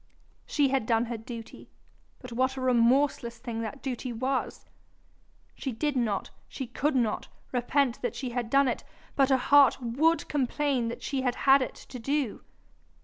She 0.47 0.69
had 0.69 0.87
done 0.87 1.05
her 1.05 1.15
duty, 1.17 1.69
but 2.17 2.31
what 2.33 2.57
a 2.57 2.61
remorseless 2.61 3.37
thing 3.37 3.61
that 3.61 3.83
duty 3.83 4.11
was! 4.11 4.65
She 5.53 5.71
did 5.71 5.95
not, 5.95 6.31
she 6.47 6.65
could 6.65 6.95
not, 6.95 7.27
repent 7.51 8.01
that 8.01 8.15
she 8.15 8.31
had 8.31 8.49
done 8.49 8.67
it, 8.67 8.83
but 9.15 9.29
her 9.29 9.37
heart 9.37 9.79
WOULD 9.79 10.27
complain 10.27 10.87
that 10.87 11.03
she 11.03 11.21
had 11.21 11.35
had 11.45 11.61
it 11.61 11.75
to 11.75 11.99
do. 11.99 12.41